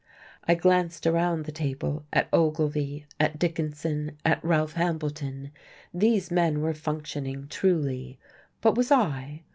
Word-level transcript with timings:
I 0.45 0.55
glanced 0.55 1.05
around 1.05 1.45
the 1.45 1.51
table 1.51 2.07
at 2.11 2.27
Ogilvy, 2.33 3.05
at 3.19 3.37
Dickinson, 3.37 4.17
at 4.25 4.43
Ralph 4.43 4.73
Hambleton. 4.73 5.51
These 5.93 6.31
men 6.31 6.61
were 6.61 6.73
functioning 6.73 7.45
truly. 7.47 8.17
But 8.61 8.73
was 8.75 8.91
I? 8.91 9.43